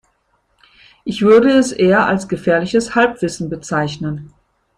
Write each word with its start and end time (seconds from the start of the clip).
Ich 1.05 1.21
würde 1.21 1.49
es 1.51 1.71
eher 1.71 2.07
als 2.07 2.27
gefährliches 2.27 2.95
Halbwissen 2.95 3.51
bezeichnen. 3.51 4.33